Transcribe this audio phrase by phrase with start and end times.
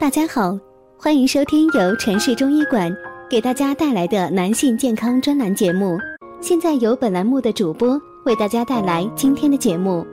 [0.00, 0.56] 大家好，
[0.96, 2.96] 欢迎收听由城市中医馆
[3.28, 5.98] 给大家带来的男性健康专栏节目。
[6.40, 10.06] 现在由本栏目的主播为大家带来今天的节目。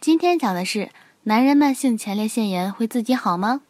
[0.00, 0.88] 今天讲的是
[1.24, 3.60] 男人慢性前列腺炎会自己好吗？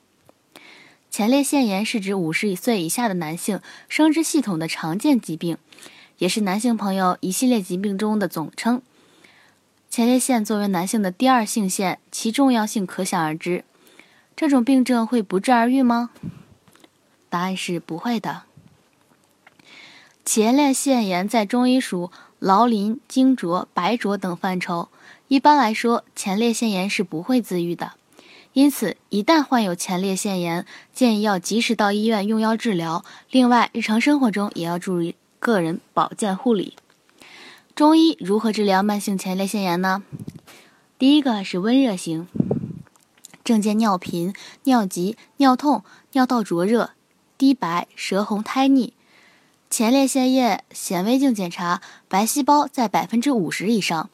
[1.11, 5.59] 前列腺炎是指五十岁以下的男性生殖系统的常见疾病，
[6.18, 8.80] 也是男性朋友一系列疾病中的总称。
[9.96, 13.64] 前列腺作为男性的第二性腺，其重要性可想而知。
[14.37, 16.10] 这种病症会不治而愈吗？
[17.30, 18.42] 答案是不会的。
[20.23, 24.90] 前列腺炎在中医属劳淋、惊浊、白浊等范畴。
[25.28, 27.92] 一般来说，前列腺炎是不会自愈的。
[28.52, 33.02] 因此，一旦患有前列腺炎，建议要及时到医院用药治疗。
[33.30, 36.76] 另外，日常生活中也要注意个人保健护理。
[37.77, 40.02] 中医如何治疗慢性前列腺炎呢？
[40.99, 42.27] 第一个是温热型，
[43.45, 46.93] 症见尿频、尿急、尿痛、尿道灼热、
[47.37, 48.95] 滴白、舌红苔腻，
[49.68, 54.09] 前列腺液显微镜检查白细胞在百分之五十以上，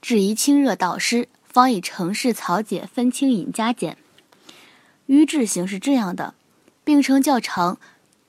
[0.00, 1.28] 质疑清热导湿。
[1.44, 3.98] 方以城市草解分清饮加减。
[5.04, 6.32] 瘀滞型是这样的，
[6.82, 7.78] 病程较长，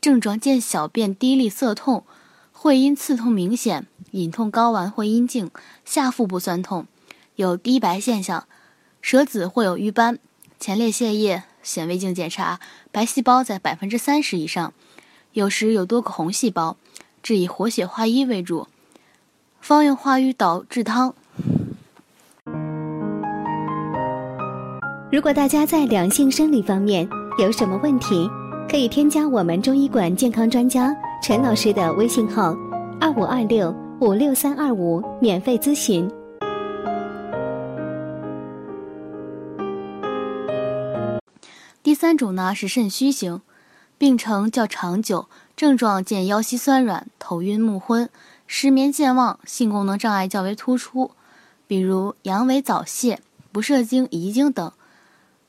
[0.02, 2.04] 症状见小便滴沥涩痛，
[2.60, 5.52] 会阴刺痛明显，隐痛睾丸或阴茎，
[5.86, 6.88] 下腹部酸痛，
[7.36, 8.48] 有滴白现象，
[9.00, 10.18] 舌子或有瘀斑，
[10.60, 12.60] 前列腺液显微镜检查
[12.92, 14.74] 白细胞在百分之三十以上，
[15.34, 16.78] 有时有多个红细胞，
[17.22, 18.68] 治以活血化瘀为主，
[19.62, 21.14] 方用化瘀导滞汤。
[25.12, 28.28] 如果大家在两性生理方面有什么问题，
[28.68, 32.56] 可以添加我们中医馆健康专家陈老师的微信号：
[33.02, 36.10] 二五二六五六三二五，免费咨询。
[41.84, 43.42] 第三种呢是肾虚型，
[43.98, 48.10] 病程较长久，症状见腰膝酸软、头晕目昏、
[48.46, 51.12] 失眠健忘，性功能障碍较为突出，
[51.66, 53.20] 比如阳痿早泄、
[53.52, 54.72] 不射精、遗精等。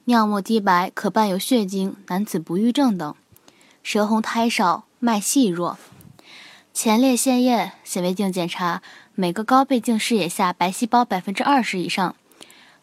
[0.07, 3.13] 尿沫滴白，可伴有血精、男子不育症等；
[3.83, 5.79] 舌红苔少，脉细弱。
[6.73, 8.83] 前列腺液显微镜检查，
[9.15, 12.15] 每个高倍镜视野下白细胞百分之二十以上，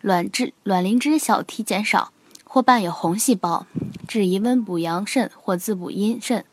[0.02, 2.12] 卵质卵磷脂小体减少，
[2.44, 3.68] 或伴有红细胞，
[4.08, 6.44] 质疑温补阳肾或滋补阴肾。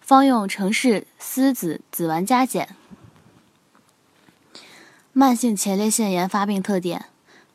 [0.00, 2.74] 方用程氏丝子紫丸加减。
[5.12, 7.06] 慢性前列腺炎发病特点。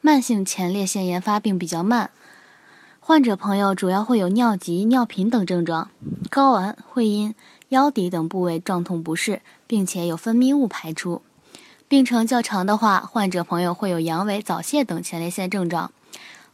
[0.01, 2.11] 慢性前列腺炎发病比较慢，
[3.05, 5.89] 患者朋友主要会有尿急、尿频等症状，
[6.31, 7.35] 睾丸、会阴、
[7.67, 11.21] 腰底等部位胀痛不适，并且有分泌物排出。
[11.89, 15.91] 病程较长的话，患者朋友会有阳痿、早泄等前列腺症状。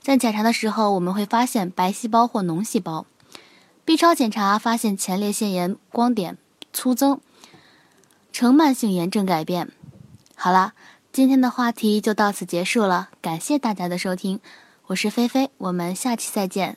[0.01, 3.05] 在检查的时候，我们会发现白细胞或脓细胞。
[3.85, 6.39] B 超检查发现前列腺炎光点
[6.73, 7.21] 粗增，
[8.33, 9.71] 呈慢性炎症改变。
[10.33, 10.73] 好了。
[11.11, 14.39] 今天的话题就到此结束了，感谢大家的收听，
[14.89, 16.75] 我是菲菲，我们下期再见。